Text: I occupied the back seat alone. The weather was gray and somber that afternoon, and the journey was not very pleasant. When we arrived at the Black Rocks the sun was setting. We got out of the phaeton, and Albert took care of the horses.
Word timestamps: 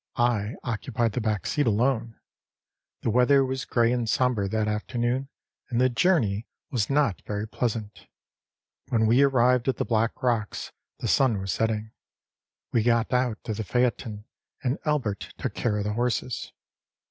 I 0.17 0.55
occupied 0.63 1.11
the 1.11 1.21
back 1.21 1.45
seat 1.45 1.67
alone. 1.67 2.19
The 3.03 3.11
weather 3.11 3.45
was 3.45 3.65
gray 3.65 3.91
and 3.91 4.09
somber 4.09 4.47
that 4.47 4.67
afternoon, 4.67 5.29
and 5.69 5.79
the 5.79 5.89
journey 5.89 6.47
was 6.71 6.89
not 6.89 7.21
very 7.27 7.47
pleasant. 7.47 8.07
When 8.89 9.05
we 9.05 9.21
arrived 9.21 9.67
at 9.67 9.77
the 9.77 9.85
Black 9.85 10.23
Rocks 10.23 10.71
the 10.97 11.07
sun 11.07 11.37
was 11.39 11.51
setting. 11.53 11.91
We 12.71 12.81
got 12.81 13.13
out 13.13 13.47
of 13.47 13.57
the 13.57 13.63
phaeton, 13.63 14.25
and 14.63 14.79
Albert 14.85 15.35
took 15.37 15.53
care 15.53 15.77
of 15.77 15.83
the 15.83 15.93
horses. 15.93 16.51